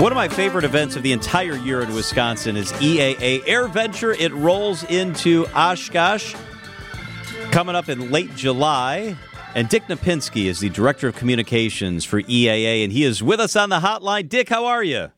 One 0.00 0.12
of 0.12 0.16
my 0.16 0.28
favorite 0.28 0.64
events 0.64 0.94
of 0.94 1.02
the 1.02 1.12
entire 1.12 1.56
year 1.56 1.80
in 1.80 1.94
Wisconsin 1.94 2.56
is 2.56 2.70
EAA 2.74 3.42
Air 3.46 3.66
Venture. 3.66 4.12
It 4.12 4.32
rolls 4.34 4.84
into 4.84 5.46
Oshkosh 5.54 6.36
coming 7.50 7.74
up 7.74 7.88
in 7.88 8.10
late 8.10 8.34
July. 8.36 9.16
And 9.54 9.68
Dick 9.70 9.84
Knapinski 9.86 10.44
is 10.44 10.60
the 10.60 10.68
Director 10.68 11.08
of 11.08 11.16
Communications 11.16 12.04
for 12.04 12.20
EAA, 12.20 12.84
and 12.84 12.92
he 12.92 13.04
is 13.04 13.22
with 13.22 13.40
us 13.40 13.56
on 13.56 13.70
the 13.70 13.80
hotline. 13.80 14.28
Dick, 14.28 14.50
how 14.50 14.66
are 14.66 14.84
you? 14.84 15.10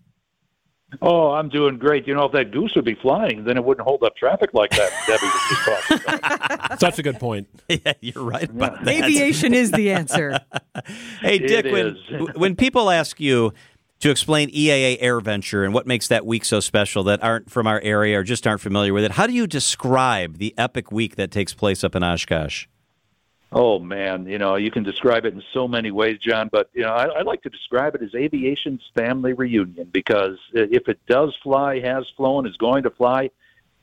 Oh, 1.02 1.32
I'm 1.32 1.48
doing 1.50 1.76
great. 1.78 2.06
You 2.06 2.14
know, 2.14 2.24
if 2.24 2.32
that 2.32 2.50
goose 2.50 2.74
would 2.74 2.84
be 2.84 2.94
flying, 2.94 3.44
then 3.44 3.56
it 3.58 3.64
wouldn't 3.64 3.86
hold 3.86 4.02
up 4.02 4.16
traffic 4.16 4.54
like 4.54 4.70
that. 4.70 4.90
Debbie 5.06 5.26
was 5.26 5.42
just 5.48 5.64
talking 5.64 6.58
about. 6.66 6.80
Such 6.80 6.98
a 6.98 7.02
good 7.02 7.20
point. 7.20 7.46
yeah, 7.68 7.92
you're 8.00 8.24
right 8.24 8.48
about 8.48 8.84
that. 8.84 9.04
Aviation 9.04 9.52
is 9.54 9.70
the 9.70 9.92
answer. 9.92 10.40
Hey, 11.20 11.36
It 11.36 11.48
Dick, 11.48 11.64
when, 11.72 11.96
is. 11.96 12.36
when 12.36 12.56
people 12.56 12.88
ask 12.88 13.18
you 13.20 13.52
to 14.00 14.10
explain 14.10 14.48
EAA 14.50 14.96
Air 15.00 15.20
Venture 15.20 15.64
and 15.64 15.74
what 15.74 15.86
makes 15.86 16.06
that 16.08 16.24
week 16.24 16.44
so 16.44 16.60
special 16.60 17.02
that 17.04 17.22
aren't 17.22 17.50
from 17.50 17.66
our 17.66 17.80
area 17.82 18.18
or 18.18 18.22
just 18.22 18.46
aren't 18.46 18.60
familiar 18.60 18.94
with 18.94 19.04
it, 19.04 19.10
how 19.12 19.26
do 19.26 19.32
you 19.32 19.46
describe 19.46 20.38
the 20.38 20.54
epic 20.56 20.92
week 20.92 21.16
that 21.16 21.30
takes 21.32 21.52
place 21.52 21.82
up 21.82 21.96
in 21.96 22.02
Oshkosh? 22.04 22.66
Oh 23.50 23.78
man, 23.78 24.26
you 24.26 24.36
know, 24.38 24.56
you 24.56 24.70
can 24.70 24.82
describe 24.82 25.24
it 25.24 25.32
in 25.32 25.42
so 25.54 25.66
many 25.66 25.90
ways, 25.90 26.18
John. 26.18 26.48
But 26.52 26.68
you 26.74 26.82
know, 26.82 26.92
I, 26.92 27.06
I 27.06 27.22
like 27.22 27.42
to 27.42 27.48
describe 27.48 27.94
it 27.94 28.02
as 28.02 28.14
aviation's 28.14 28.82
family 28.94 29.32
reunion 29.32 29.88
because 29.90 30.36
if 30.52 30.86
it 30.88 31.00
does 31.06 31.34
fly, 31.42 31.80
has 31.80 32.04
flown, 32.16 32.46
is 32.46 32.56
going 32.58 32.82
to 32.82 32.90
fly, 32.90 33.30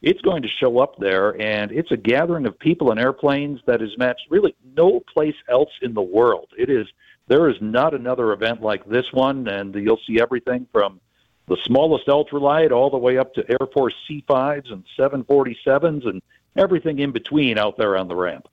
it's 0.04 0.22
going 0.22 0.44
to 0.44 0.48
show 0.48 0.78
up 0.78 0.98
there, 1.00 1.42
and 1.42 1.72
it's 1.72 1.92
a 1.92 1.98
gathering 1.98 2.46
of 2.46 2.60
people 2.60 2.92
and 2.92 3.00
airplanes 3.00 3.60
that 3.66 3.82
is 3.82 3.98
matched 3.98 4.28
really 4.30 4.56
no 4.76 5.00
place 5.00 5.36
else 5.50 5.72
in 5.82 5.96
the 5.96 6.02
world. 6.02 6.50
It 6.58 6.70
is 6.70 6.86
there 7.28 7.50
is 7.50 7.58
not 7.60 7.96
another 7.96 8.34
event 8.34 8.62
like 8.62 8.86
this 8.86 9.12
one, 9.12 9.48
and 9.48 9.74
you'll 9.74 10.00
see 10.06 10.22
everything 10.22 10.68
from 10.72 11.00
the 11.48 11.58
smallest 11.64 12.06
ultralight 12.06 12.72
all 12.72 12.92
the 12.92 12.98
way 12.98 13.18
up 13.18 13.34
to 13.34 13.50
Air 13.50 13.68
Force 13.74 13.96
C5s 14.08 14.72
and 14.72 14.84
747s 14.98 16.08
and 16.08 16.22
everything 16.56 17.00
in 17.00 17.12
between 17.12 17.58
out 17.58 17.78
there 17.78 17.98
on 17.98 18.08
the 18.08 18.16
ramp. 18.16 18.48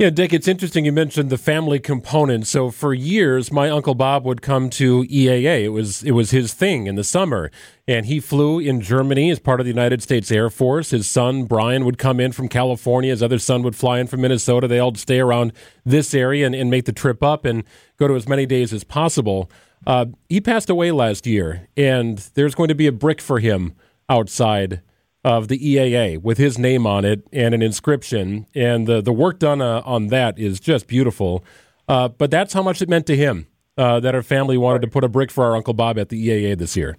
Yeah, 0.00 0.08
Dick, 0.08 0.32
it's 0.32 0.48
interesting 0.48 0.86
you 0.86 0.92
mentioned 0.92 1.28
the 1.28 1.36
family 1.36 1.78
component. 1.78 2.46
So 2.46 2.70
for 2.70 2.94
years, 2.94 3.52
my 3.52 3.68
uncle 3.68 3.94
Bob 3.94 4.24
would 4.24 4.40
come 4.40 4.70
to 4.70 5.02
EAA. 5.02 5.64
It 5.64 5.68
was 5.68 6.02
it 6.02 6.12
was 6.12 6.30
his 6.30 6.54
thing 6.54 6.86
in 6.86 6.94
the 6.94 7.04
summer, 7.04 7.50
and 7.86 8.06
he 8.06 8.18
flew 8.18 8.58
in 8.58 8.80
Germany 8.80 9.30
as 9.30 9.38
part 9.38 9.60
of 9.60 9.66
the 9.66 9.70
United 9.70 10.02
States 10.02 10.32
Air 10.32 10.48
Force. 10.48 10.88
His 10.88 11.06
son 11.06 11.44
Brian 11.44 11.84
would 11.84 11.98
come 11.98 12.18
in 12.18 12.32
from 12.32 12.48
California. 12.48 13.10
His 13.10 13.22
other 13.22 13.38
son 13.38 13.62
would 13.62 13.76
fly 13.76 13.98
in 13.98 14.06
from 14.06 14.22
Minnesota. 14.22 14.66
They 14.66 14.78
all 14.78 14.94
stay 14.94 15.20
around 15.20 15.52
this 15.84 16.14
area 16.14 16.46
and, 16.46 16.54
and 16.54 16.70
make 16.70 16.86
the 16.86 16.94
trip 16.94 17.22
up 17.22 17.44
and 17.44 17.62
go 17.98 18.08
to 18.08 18.16
as 18.16 18.26
many 18.26 18.46
days 18.46 18.72
as 18.72 18.84
possible. 18.84 19.50
Uh, 19.86 20.06
he 20.30 20.40
passed 20.40 20.70
away 20.70 20.92
last 20.92 21.26
year, 21.26 21.68
and 21.76 22.16
there's 22.32 22.54
going 22.54 22.68
to 22.68 22.74
be 22.74 22.86
a 22.86 22.92
brick 22.92 23.20
for 23.20 23.38
him 23.38 23.74
outside 24.08 24.80
of 25.24 25.48
the 25.48 25.58
EAA 25.58 26.20
with 26.20 26.38
his 26.38 26.58
name 26.58 26.86
on 26.86 27.04
it 27.04 27.26
and 27.32 27.54
an 27.54 27.62
inscription. 27.62 28.46
And 28.54 28.86
the, 28.86 29.02
the 29.02 29.12
work 29.12 29.38
done 29.38 29.60
uh, 29.60 29.82
on 29.84 30.08
that 30.08 30.38
is 30.38 30.60
just 30.60 30.86
beautiful. 30.86 31.44
Uh, 31.88 32.08
but 32.08 32.30
that's 32.30 32.52
how 32.52 32.62
much 32.62 32.80
it 32.80 32.88
meant 32.88 33.06
to 33.06 33.16
him 33.16 33.46
uh, 33.76 34.00
that 34.00 34.14
our 34.14 34.22
family 34.22 34.56
wanted 34.56 34.82
to 34.82 34.88
put 34.88 35.04
a 35.04 35.08
brick 35.08 35.30
for 35.30 35.44
our 35.44 35.56
Uncle 35.56 35.74
Bob 35.74 35.98
at 35.98 36.08
the 36.08 36.28
EAA 36.28 36.56
this 36.56 36.76
year. 36.76 36.96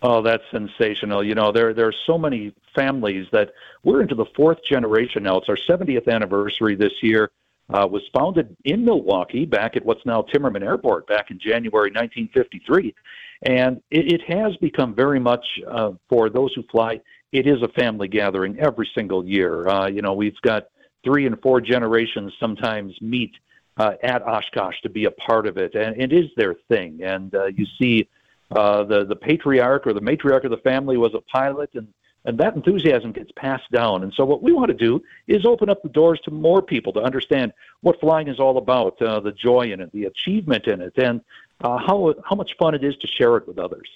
Oh, 0.00 0.22
that's 0.22 0.44
sensational. 0.50 1.24
You 1.24 1.34
know, 1.34 1.50
there 1.50 1.74
there 1.74 1.88
are 1.88 1.94
so 2.06 2.16
many 2.18 2.54
families 2.74 3.26
that 3.32 3.50
we're 3.82 4.00
into 4.00 4.14
the 4.14 4.26
fourth 4.36 4.62
generation 4.62 5.24
now. 5.24 5.38
It's 5.38 5.48
our 5.48 5.56
70th 5.56 6.08
anniversary 6.08 6.76
this 6.76 6.92
year. 7.02 7.30
Uh, 7.70 7.86
was 7.86 8.02
founded 8.14 8.56
in 8.64 8.82
Milwaukee 8.82 9.44
back 9.44 9.76
at 9.76 9.84
what's 9.84 10.06
now 10.06 10.22
Timmerman 10.22 10.62
Airport 10.62 11.06
back 11.06 11.30
in 11.30 11.38
January 11.38 11.90
1953. 11.90 12.94
And 13.42 13.82
it, 13.90 14.10
it 14.10 14.22
has 14.22 14.56
become 14.56 14.94
very 14.94 15.20
much 15.20 15.44
uh, 15.68 15.90
for 16.08 16.30
those 16.30 16.54
who 16.54 16.62
fly, 16.70 17.00
it 17.32 17.46
is 17.46 17.62
a 17.62 17.68
family 17.68 18.08
gathering 18.08 18.58
every 18.58 18.88
single 18.94 19.24
year. 19.24 19.68
Uh, 19.68 19.86
you 19.86 20.02
know, 20.02 20.14
we've 20.14 20.40
got 20.42 20.68
three 21.04 21.26
and 21.26 21.40
four 21.42 21.60
generations 21.60 22.32
sometimes 22.40 23.00
meet 23.00 23.32
uh, 23.76 23.92
at 24.02 24.22
Oshkosh 24.22 24.80
to 24.82 24.88
be 24.88 25.04
a 25.04 25.10
part 25.10 25.46
of 25.46 25.56
it, 25.56 25.74
and 25.74 26.00
it 26.00 26.12
is 26.12 26.26
their 26.36 26.54
thing. 26.68 27.00
And 27.02 27.34
uh, 27.34 27.46
you 27.46 27.66
see 27.78 28.08
uh, 28.50 28.84
the 28.84 29.04
the 29.04 29.16
patriarch 29.16 29.86
or 29.86 29.92
the 29.92 30.00
matriarch 30.00 30.44
of 30.44 30.50
the 30.50 30.58
family 30.58 30.96
was 30.96 31.14
a 31.14 31.20
pilot, 31.20 31.70
and 31.74 31.88
and 32.24 32.38
that 32.38 32.56
enthusiasm 32.56 33.12
gets 33.12 33.30
passed 33.32 33.70
down. 33.70 34.02
And 34.02 34.12
so 34.14 34.24
what 34.24 34.42
we 34.42 34.52
want 34.52 34.68
to 34.68 34.74
do 34.74 35.02
is 35.28 35.46
open 35.46 35.70
up 35.70 35.82
the 35.82 35.88
doors 35.88 36.20
to 36.24 36.30
more 36.30 36.60
people 36.60 36.92
to 36.94 37.00
understand 37.00 37.52
what 37.80 38.00
flying 38.00 38.28
is 38.28 38.40
all 38.40 38.58
about, 38.58 39.00
uh, 39.00 39.20
the 39.20 39.32
joy 39.32 39.72
in 39.72 39.80
it, 39.80 39.92
the 39.92 40.04
achievement 40.04 40.66
in 40.66 40.80
it, 40.80 40.94
and 40.96 41.20
uh, 41.60 41.78
how 41.78 42.14
how 42.28 42.36
much 42.36 42.56
fun 42.58 42.74
it 42.74 42.82
is 42.82 42.96
to 42.96 43.06
share 43.06 43.36
it 43.36 43.46
with 43.46 43.58
others. 43.58 43.88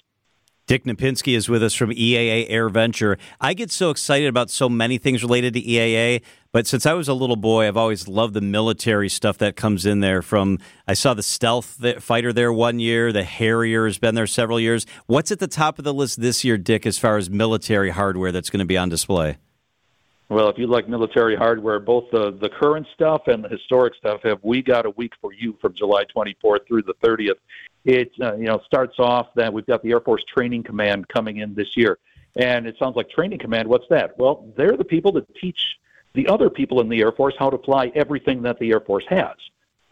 Dick 0.65 0.85
Knapinski 0.85 1.35
is 1.35 1.49
with 1.49 1.61
us 1.61 1.73
from 1.73 1.89
EAA 1.89 2.45
Air 2.47 2.69
Venture. 2.69 3.17
I 3.41 3.53
get 3.53 3.69
so 3.69 3.89
excited 3.89 4.29
about 4.29 4.49
so 4.49 4.69
many 4.69 4.97
things 4.97 5.21
related 5.21 5.53
to 5.55 5.61
EAA, 5.61 6.21
but 6.53 6.67
since 6.67 6.85
I 6.85 6.93
was 6.93 7.09
a 7.09 7.13
little 7.13 7.35
boy, 7.35 7.67
I've 7.67 7.75
always 7.75 8.07
loved 8.07 8.33
the 8.33 8.39
military 8.39 9.09
stuff 9.09 9.37
that 9.39 9.57
comes 9.57 9.85
in 9.85 9.99
there. 9.99 10.21
From 10.21 10.59
I 10.87 10.93
saw 10.93 11.13
the 11.13 11.21
stealth 11.21 11.83
fighter 12.01 12.31
there 12.31 12.53
one 12.53 12.79
year, 12.79 13.11
the 13.11 13.25
Harrier 13.25 13.85
has 13.85 13.97
been 13.97 14.15
there 14.15 14.25
several 14.25 14.57
years. 14.57 14.85
What's 15.05 15.31
at 15.31 15.39
the 15.39 15.47
top 15.47 15.79
of 15.79 15.83
the 15.83 15.93
list 15.93 16.21
this 16.21 16.45
year, 16.45 16.57
Dick, 16.57 16.85
as 16.85 16.97
far 16.97 17.17
as 17.17 17.29
military 17.29 17.89
hardware 17.89 18.31
that's 18.31 18.49
going 18.49 18.59
to 18.59 18.65
be 18.65 18.77
on 18.77 18.87
display? 18.87 19.39
Well, 20.29 20.49
if 20.49 20.57
you 20.57 20.67
like 20.67 20.87
military 20.87 21.35
hardware, 21.35 21.79
both 21.79 22.05
the, 22.11 22.31
the 22.31 22.49
current 22.49 22.87
stuff 22.93 23.23
and 23.27 23.43
the 23.43 23.49
historic 23.49 23.93
stuff 23.95 24.21
have 24.23 24.39
we 24.41 24.61
got 24.61 24.85
a 24.85 24.89
week 24.91 25.13
for 25.21 25.33
you 25.33 25.57
from 25.61 25.73
July 25.73 26.05
24th 26.15 26.67
through 26.67 26.83
the 26.83 26.93
30th. 27.03 27.35
It 27.85 28.11
uh, 28.21 28.35
you 28.35 28.45
know 28.45 28.61
starts 28.65 28.97
off 28.99 29.27
that 29.35 29.51
we've 29.51 29.65
got 29.65 29.83
the 29.83 29.91
Air 29.91 29.99
Force 29.99 30.23
Training 30.33 30.63
Command 30.63 31.07
coming 31.09 31.37
in 31.37 31.53
this 31.53 31.75
year, 31.75 31.99
and 32.37 32.65
it 32.65 32.75
sounds 32.79 32.95
like 32.95 33.09
Training 33.09 33.39
Command. 33.39 33.67
What's 33.67 33.87
that? 33.89 34.17
Well, 34.17 34.51
they're 34.55 34.77
the 34.77 34.85
people 34.85 35.11
that 35.13 35.35
teach 35.35 35.59
the 36.13 36.27
other 36.27 36.49
people 36.49 36.79
in 36.79 36.87
the 36.87 37.01
Air 37.01 37.11
Force 37.11 37.35
how 37.37 37.49
to 37.49 37.57
fly 37.57 37.91
everything 37.93 38.41
that 38.43 38.57
the 38.59 38.71
Air 38.71 38.79
Force 38.79 39.05
has 39.09 39.35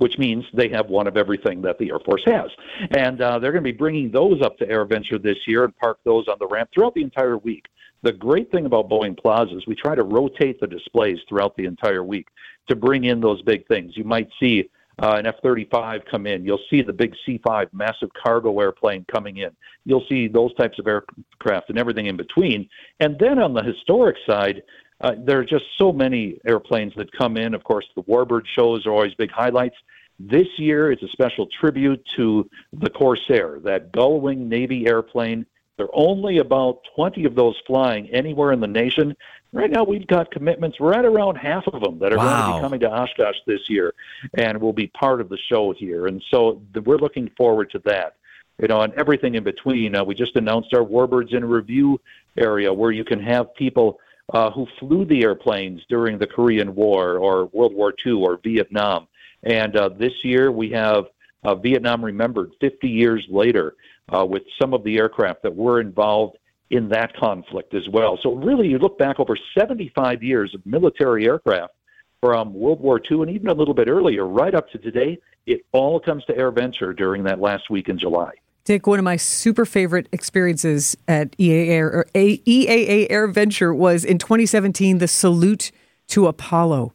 which 0.02 0.18
means 0.18 0.44
they 0.56 0.68
have 0.68 0.88
one 0.88 1.06
of 1.06 1.16
everything 1.16 1.62
that 1.62 1.78
the 1.78 1.92
Air 1.92 2.00
Force 2.00 2.24
has. 2.26 2.50
And 2.90 3.22
uh, 3.22 3.38
they're 3.38 3.52
going 3.52 3.64
to 3.64 3.72
be 3.72 3.78
bringing 3.78 4.10
those 4.10 4.42
up 4.42 4.58
to 4.58 4.66
AirVenture 4.66 5.22
this 5.22 5.38
year 5.46 5.64
and 5.64 5.78
park 5.78 6.00
those 6.04 6.28
on 6.28 6.38
the 6.40 6.48
ramp 6.48 6.72
throughout 6.74 6.96
the 6.96 7.04
entire 7.04 7.38
week. 7.38 7.68
The 8.02 8.12
great 8.12 8.50
thing 8.52 8.66
about 8.66 8.90
Boeing 8.90 9.16
Plaza 9.16 9.56
is 9.56 9.68
we 9.68 9.76
try 9.76 9.94
to 9.94 10.02
rotate 10.02 10.60
the 10.60 10.66
displays 10.66 11.20
throughout 11.30 11.56
the 11.56 11.66
entire 11.66 12.04
week 12.04 12.30
to 12.68 12.76
bring 12.76 13.04
in 13.04 13.22
those 13.22 13.44
big 13.44 13.68
things. 13.68 13.96
You 13.96 14.04
might 14.04 14.28
see 14.40 14.72
uh, 14.98 15.18
an 15.20 15.28
F 15.28 15.36
35 15.44 16.02
come 16.10 16.26
in. 16.26 16.44
You'll 16.44 16.58
see 16.72 16.82
the 16.82 16.94
big 16.94 17.14
C 17.24 17.40
5 17.46 17.70
massive 17.72 18.10
cargo 18.24 18.60
airplane 18.60 19.06
coming 19.12 19.38
in. 19.38 19.52
You'll 19.86 20.06
see 20.10 20.28
those 20.28 20.52
types 20.56 20.80
of 20.80 20.88
aircraft 20.88 21.70
and 21.70 21.78
everything 21.78 22.08
in 22.08 22.18
between. 22.18 22.68
And 23.00 23.20
then 23.20 23.38
on 23.38 23.54
the 23.54 23.62
historic 23.62 24.16
side, 24.28 24.64
uh, 25.02 25.16
there 25.18 25.40
are 25.40 25.46
just 25.46 25.66
so 25.78 25.92
many 25.92 26.40
airplanes 26.46 26.94
that 26.96 27.12
come 27.12 27.38
in. 27.38 27.54
Of 27.54 27.64
course, 27.64 27.86
the 27.96 28.04
Warbird 28.04 28.46
shows 28.46 28.86
are 28.86 28.92
always 28.92 29.14
big 29.16 29.32
highlights. 29.32 29.76
This 30.20 30.48
year, 30.58 30.92
it's 30.92 31.02
a 31.02 31.08
special 31.08 31.48
tribute 31.48 32.06
to 32.16 32.48
the 32.74 32.90
Corsair, 32.90 33.60
that 33.64 33.92
gull 33.92 34.22
wing 34.22 34.48
Navy 34.48 34.86
airplane. 34.88 35.46
There 35.78 35.88
are 35.88 35.96
only 35.96 36.38
about 36.38 36.82
20 36.96 37.26
of 37.26 37.34
those 37.34 37.56
flying 37.66 38.08
anywhere 38.12 38.52
in 38.52 38.60
the 38.60 38.68
nation. 38.68 39.16
Right 39.52 39.72
now, 39.72 39.84
we've 39.84 40.06
got 40.06 40.30
commitments 40.30 40.80
right 40.80 41.04
around 41.04 41.38
half 41.38 41.66
of 41.68 41.82
them 41.82 41.98
that 42.00 42.14
are 42.14 42.18
Wow. 42.18 42.26
going 42.26 42.52
to 42.52 42.58
be 42.58 42.62
coming 42.62 42.80
to 42.82 42.92
Oshkosh 42.92 43.38
this 43.48 43.68
year 43.68 43.94
and 44.36 44.62
will 44.62 44.74
be 44.74 44.88
part 44.88 45.22
of 45.22 45.30
the 45.30 45.40
show 45.50 45.72
here. 45.74 46.06
And 46.06 46.22
so 46.30 46.62
we're 46.86 46.98
looking 46.98 47.32
forward 47.36 47.72
to 47.72 47.80
that. 47.86 48.16
You 48.62 48.68
know, 48.68 48.82
and 48.82 48.94
everything 48.94 49.34
in 49.34 49.44
between. 49.44 49.96
Uh, 49.96 50.04
we 50.04 50.14
just 50.14 50.36
announced 50.36 50.72
our 50.76 50.84
Warbirds 50.84 51.34
in 51.34 51.44
Review 51.44 52.00
area 52.38 52.72
where 52.72 52.92
you 52.92 53.04
can 53.04 53.20
have 53.20 53.56
people 53.56 54.00
uh, 54.32 54.50
who 54.52 54.68
flew 54.80 55.06
the 55.06 55.24
airplanes 55.24 55.82
during 55.90 56.18
the 56.18 56.28
Korean 56.28 56.74
War 56.74 57.18
or 57.18 57.46
World 57.48 57.74
War 57.74 57.94
II 58.06 58.14
or 58.14 58.40
Vietnam. 58.44 59.08
And 59.44 59.76
uh, 59.76 59.90
this 59.90 60.24
year 60.24 60.52
we 60.52 60.70
have 60.72 61.06
uh, 61.44 61.56
Vietnam 61.56 62.04
Remembered 62.04 62.52
50 62.62 62.88
years 62.88 63.26
later 63.30 63.76
uh, 64.16 64.26
with 64.26 64.44
some 64.60 64.74
of 64.74 64.84
the 64.84 64.98
aircraft 64.98 65.44
that 65.44 65.56
were 65.56 65.82
involved 65.82 66.38
in 66.70 66.88
that 66.90 67.16
conflict 67.18 67.74
as 67.74 67.88
well. 67.90 68.18
So, 68.22 68.34
really, 68.34 68.70
you 68.70 68.78
look 68.78 68.98
back 68.98 69.20
over 69.20 69.38
75 69.58 70.24
years 70.24 70.56
of 70.56 70.66
military 70.66 71.26
aircraft 71.26 71.74
from 72.22 72.54
World 72.54 72.80
War 72.80 73.02
II 73.12 73.24
and 73.24 73.32
even 73.32 73.50
a 73.50 73.54
little 73.54 73.74
bit 73.74 73.90
earlier, 73.90 74.26
right 74.26 74.56
up 74.56 74.70
to 74.72 74.78
today. 74.78 75.20
It 75.48 75.66
all 75.72 76.00
comes 76.00 76.24
to 76.26 76.34
AirVenture 76.34 76.96
during 76.96 77.24
that 77.24 77.42
last 77.42 77.70
week 77.70 77.90
in 77.90 77.98
July. 77.98 78.34
Dick, 78.64 78.86
one 78.86 79.00
of 79.00 79.06
my 79.06 79.16
super 79.16 79.66
favorite 79.66 80.08
experiences 80.12 80.96
at 81.08 81.36
EAA 81.38 81.68
Air, 81.70 82.06
EAA 82.14 83.08
Air 83.10 83.28
Venture 83.28 83.74
was 83.74 84.06
in 84.06 84.20
2017, 84.20 85.00
the 85.00 85.08
salute 85.08 85.72
to 86.08 86.28
Apollo 86.28 86.94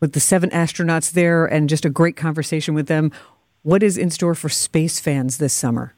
with 0.00 0.12
the 0.12 0.20
seven 0.20 0.48
astronauts 0.50 1.10
there 1.10 1.44
and 1.44 1.68
just 1.68 1.84
a 1.84 1.90
great 1.90 2.16
conversation 2.16 2.72
with 2.74 2.86
them. 2.86 3.10
What 3.62 3.82
is 3.82 3.98
in 3.98 4.10
store 4.10 4.36
for 4.36 4.48
space 4.48 5.00
fans 5.00 5.38
this 5.38 5.52
summer? 5.52 5.94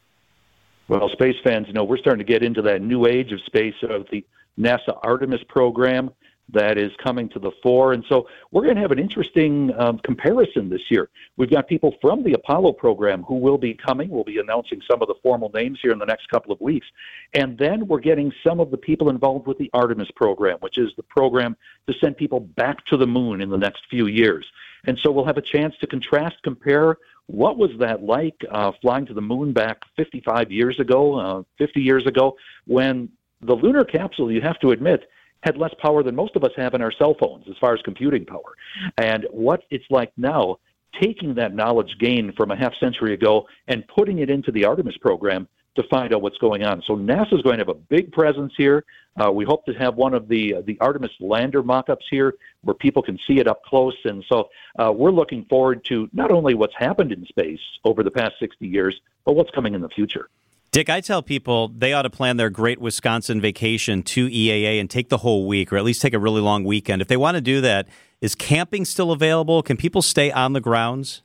Well, 0.88 1.08
space 1.10 1.36
fans, 1.44 1.66
you 1.68 1.74
know, 1.74 1.84
we're 1.84 1.98
starting 1.98 2.24
to 2.24 2.32
get 2.32 2.42
into 2.42 2.62
that 2.62 2.80
new 2.80 3.06
age 3.06 3.30
of 3.30 3.40
space 3.42 3.74
of 3.82 4.06
the 4.10 4.24
NASA 4.58 4.98
Artemis 5.02 5.42
program. 5.48 6.10
That 6.52 6.78
is 6.78 6.92
coming 7.02 7.28
to 7.30 7.38
the 7.38 7.50
fore. 7.62 7.92
And 7.92 8.04
so 8.08 8.28
we're 8.50 8.64
going 8.64 8.76
to 8.76 8.80
have 8.80 8.92
an 8.92 8.98
interesting 8.98 9.72
um, 9.78 9.98
comparison 9.98 10.68
this 10.68 10.90
year. 10.90 11.08
We've 11.36 11.50
got 11.50 11.68
people 11.68 11.94
from 12.00 12.22
the 12.22 12.32
Apollo 12.32 12.72
program 12.74 13.22
who 13.24 13.36
will 13.36 13.58
be 13.58 13.74
coming. 13.74 14.08
We'll 14.08 14.24
be 14.24 14.38
announcing 14.38 14.80
some 14.90 15.02
of 15.02 15.08
the 15.08 15.14
formal 15.22 15.50
names 15.54 15.78
here 15.82 15.92
in 15.92 15.98
the 15.98 16.06
next 16.06 16.28
couple 16.28 16.52
of 16.52 16.60
weeks. 16.60 16.86
And 17.34 17.56
then 17.58 17.86
we're 17.86 18.00
getting 18.00 18.32
some 18.44 18.60
of 18.60 18.70
the 18.70 18.78
people 18.78 19.10
involved 19.10 19.46
with 19.46 19.58
the 19.58 19.70
Artemis 19.72 20.10
program, 20.14 20.58
which 20.60 20.78
is 20.78 20.92
the 20.96 21.02
program 21.02 21.56
to 21.86 21.94
send 22.00 22.16
people 22.16 22.40
back 22.40 22.84
to 22.86 22.96
the 22.96 23.06
moon 23.06 23.40
in 23.40 23.50
the 23.50 23.58
next 23.58 23.84
few 23.90 24.06
years. 24.06 24.46
And 24.84 24.98
so 24.98 25.10
we'll 25.10 25.26
have 25.26 25.36
a 25.36 25.42
chance 25.42 25.76
to 25.80 25.86
contrast, 25.86 26.36
compare 26.42 26.96
what 27.26 27.58
was 27.58 27.70
that 27.78 28.02
like 28.02 28.44
uh, 28.50 28.72
flying 28.82 29.06
to 29.06 29.14
the 29.14 29.20
moon 29.20 29.52
back 29.52 29.78
55 29.96 30.50
years 30.50 30.80
ago, 30.80 31.14
uh, 31.14 31.42
50 31.58 31.80
years 31.80 32.06
ago, 32.06 32.36
when 32.66 33.08
the 33.40 33.54
lunar 33.54 33.84
capsule, 33.84 34.32
you 34.32 34.40
have 34.40 34.58
to 34.60 34.72
admit, 34.72 35.08
had 35.42 35.56
less 35.56 35.72
power 35.82 36.02
than 36.02 36.14
most 36.14 36.36
of 36.36 36.44
us 36.44 36.52
have 36.56 36.74
in 36.74 36.82
our 36.82 36.92
cell 36.92 37.16
phones 37.18 37.44
as 37.48 37.56
far 37.60 37.74
as 37.74 37.80
computing 37.82 38.24
power. 38.24 38.56
And 38.98 39.26
what 39.30 39.62
it's 39.70 39.84
like 39.90 40.12
now, 40.16 40.58
taking 41.00 41.34
that 41.34 41.54
knowledge 41.54 41.96
gained 41.98 42.34
from 42.36 42.50
a 42.50 42.56
half 42.56 42.74
century 42.80 43.14
ago 43.14 43.46
and 43.68 43.86
putting 43.88 44.18
it 44.18 44.30
into 44.30 44.50
the 44.52 44.64
Artemis 44.64 44.96
program 44.98 45.48
to 45.76 45.84
find 45.88 46.12
out 46.12 46.20
what's 46.20 46.38
going 46.38 46.64
on. 46.64 46.82
So 46.86 46.96
NASA 46.96 47.32
is 47.32 47.42
going 47.42 47.58
to 47.58 47.60
have 47.60 47.68
a 47.68 47.74
big 47.74 48.10
presence 48.12 48.52
here. 48.56 48.84
Uh, 49.22 49.30
we 49.30 49.44
hope 49.44 49.64
to 49.66 49.72
have 49.74 49.94
one 49.94 50.14
of 50.14 50.28
the 50.28 50.54
uh, 50.54 50.62
the 50.66 50.76
Artemis 50.80 51.12
lander 51.20 51.62
mock-ups 51.62 52.06
here 52.10 52.34
where 52.62 52.74
people 52.74 53.02
can 53.02 53.18
see 53.26 53.38
it 53.38 53.46
up 53.46 53.62
close. 53.64 53.96
And 54.04 54.24
so 54.28 54.48
uh, 54.78 54.92
we're 54.92 55.12
looking 55.12 55.44
forward 55.44 55.84
to 55.86 56.08
not 56.12 56.30
only 56.30 56.54
what's 56.54 56.74
happened 56.76 57.12
in 57.12 57.24
space 57.26 57.60
over 57.84 58.02
the 58.02 58.10
past 58.10 58.34
60 58.40 58.66
years, 58.66 59.00
but 59.24 59.34
what's 59.34 59.50
coming 59.50 59.74
in 59.74 59.80
the 59.80 59.88
future. 59.88 60.28
Dick, 60.72 60.88
I 60.88 61.00
tell 61.00 61.20
people 61.20 61.72
they 61.76 61.92
ought 61.92 62.02
to 62.02 62.10
plan 62.10 62.36
their 62.36 62.48
great 62.48 62.80
Wisconsin 62.80 63.40
vacation 63.40 64.04
to 64.04 64.28
EAA 64.28 64.80
and 64.80 64.88
take 64.88 65.08
the 65.08 65.18
whole 65.18 65.48
week, 65.48 65.72
or 65.72 65.76
at 65.76 65.82
least 65.82 66.00
take 66.00 66.14
a 66.14 66.18
really 66.18 66.40
long 66.40 66.62
weekend. 66.62 67.02
If 67.02 67.08
they 67.08 67.16
want 67.16 67.34
to 67.34 67.40
do 67.40 67.60
that, 67.60 67.88
is 68.20 68.36
camping 68.36 68.84
still 68.84 69.10
available? 69.10 69.64
Can 69.64 69.76
people 69.76 70.00
stay 70.00 70.30
on 70.30 70.52
the 70.52 70.60
grounds? 70.60 71.22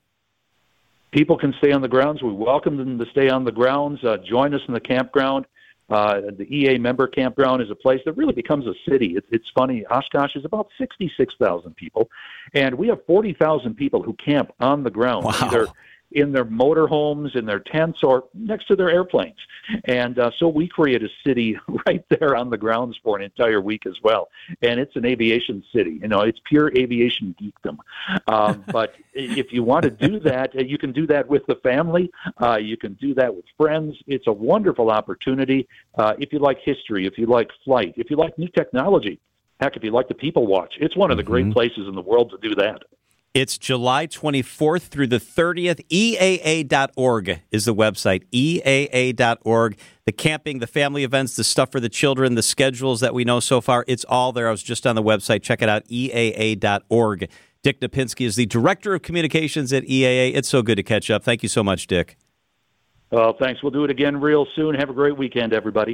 People 1.11 1.37
can 1.37 1.53
stay 1.59 1.71
on 1.71 1.83
the 1.83 1.87
grounds. 1.87 2.23
We 2.23 2.33
welcome 2.33 2.77
them 2.77 2.97
to 2.97 3.05
stay 3.11 3.29
on 3.29 3.43
the 3.43 3.51
grounds. 3.51 4.03
Uh, 4.03 4.17
join 4.17 4.55
us 4.55 4.61
in 4.67 4.73
the 4.73 4.79
campground. 4.79 5.45
Uh, 5.89 6.21
the 6.35 6.47
EA 6.49 6.79
member 6.79 7.05
campground 7.05 7.61
is 7.61 7.69
a 7.69 7.75
place 7.75 8.01
that 8.05 8.13
really 8.13 8.33
becomes 8.33 8.65
a 8.65 8.73
city. 8.89 9.13
It's, 9.15 9.27
it's 9.29 9.45
funny. 9.55 9.85
Oshkosh 9.85 10.35
is 10.35 10.43
about 10.43 10.69
66,000 10.79 11.75
people, 11.75 12.09
and 12.55 12.73
we 12.73 12.87
have 12.87 13.05
40,000 13.05 13.75
people 13.75 14.01
who 14.01 14.13
camp 14.13 14.51
on 14.59 14.83
the 14.83 14.89
ground, 14.89 15.25
wow. 15.25 15.33
either 15.41 15.67
in 16.15 16.31
their 16.31 16.45
motorhomes, 16.45 17.35
in 17.35 17.45
their 17.45 17.59
tents, 17.59 17.99
or 18.01 18.23
next 18.33 18.65
to 18.67 18.75
their 18.75 18.89
airplanes. 18.89 19.37
And 19.83 20.17
uh, 20.17 20.31
so 20.39 20.47
we 20.47 20.67
create 20.67 21.03
a 21.03 21.09
city 21.25 21.59
right 21.87 22.03
there 22.09 22.35
on 22.35 22.49
the 22.49 22.57
grounds 22.57 22.97
for 23.03 23.17
an 23.17 23.23
entire 23.23 23.61
week 23.61 23.85
as 23.85 23.95
well. 24.01 24.29
And 24.61 24.79
it's 24.79 24.95
an 24.95 25.05
aviation 25.05 25.63
city. 25.75 25.99
You 26.01 26.07
know, 26.07 26.21
it's 26.21 26.39
pure 26.45 26.71
aviation 26.75 27.35
geekdom. 27.39 27.77
Um, 28.27 28.63
but 28.71 28.95
if 29.13 29.51
you 29.51 29.63
want 29.63 29.83
to 29.83 29.91
do 29.91 30.19
that, 30.21 30.55
uh, 30.55 30.61
you 30.61 30.77
can 30.77 30.93
do 30.93 31.05
that 31.07 31.27
with 31.27 31.45
the 31.47 31.55
family. 31.55 32.09
Uh, 32.41 32.57
you 32.57 32.77
can 32.77 32.93
do 32.93 33.13
that 33.15 33.35
with 33.35 33.45
friends. 33.57 33.95
It's 34.07 34.27
a 34.27 34.33
wonderful 34.33 34.89
opportunity. 34.89 35.67
Uh, 35.97 36.13
if 36.17 36.31
you 36.31 36.39
like 36.39 36.59
history, 36.63 37.05
if 37.05 37.17
you 37.17 37.25
like 37.25 37.49
flight, 37.65 37.93
if 37.97 38.09
you 38.09 38.15
like 38.15 38.37
new 38.37 38.47
technology, 38.47 39.19
heck, 39.59 39.75
if 39.75 39.83
you 39.83 39.91
like 39.91 40.07
the 40.07 40.15
people 40.15 40.47
watch, 40.47 40.75
it's 40.79 40.95
one 40.95 41.11
of 41.11 41.17
the 41.17 41.23
great 41.23 41.45
mm-hmm. 41.45 41.53
places 41.53 41.87
in 41.87 41.95
the 41.95 42.01
world 42.01 42.31
to 42.31 42.47
do 42.47 42.55
that. 42.55 42.83
It's 43.35 43.57
July 43.57 44.07
24th 44.07 44.83
through 44.83 45.07
the 45.07 45.19
30th. 45.19 45.85
EAA.org 45.89 47.41
is 47.51 47.65
the 47.65 47.75
website. 47.75 48.23
EAA.org. 48.31 49.77
The 50.05 50.11
camping, 50.13 50.59
the 50.59 50.67
family 50.67 51.03
events, 51.03 51.35
the 51.35 51.43
stuff 51.43 51.69
for 51.69 51.81
the 51.81 51.89
children, 51.89 52.35
the 52.35 52.41
schedules 52.41 53.01
that 53.01 53.13
we 53.13 53.25
know 53.25 53.41
so 53.41 53.59
far, 53.59 53.83
it's 53.89 54.05
all 54.05 54.31
there. 54.31 54.47
I 54.47 54.51
was 54.51 54.63
just 54.63 54.87
on 54.87 54.95
the 54.95 55.03
website. 55.03 55.43
Check 55.43 55.61
it 55.61 55.67
out, 55.67 55.85
EAA.org. 55.89 57.29
Dick 57.61 57.81
Knapinski 57.81 58.25
is 58.25 58.37
the 58.37 58.45
Director 58.45 58.93
of 58.93 59.01
Communications 59.01 59.73
at 59.73 59.83
EAA. 59.83 60.33
It's 60.33 60.47
so 60.47 60.61
good 60.61 60.75
to 60.75 60.83
catch 60.83 61.11
up. 61.11 61.21
Thank 61.25 61.43
you 61.43 61.49
so 61.49 61.61
much, 61.61 61.87
Dick. 61.87 62.15
Well, 63.11 63.35
thanks. 63.37 63.61
We'll 63.61 63.71
do 63.71 63.83
it 63.83 63.91
again 63.91 64.21
real 64.21 64.47
soon. 64.55 64.75
Have 64.75 64.89
a 64.89 64.93
great 64.93 65.17
weekend, 65.17 65.51
everybody. 65.51 65.93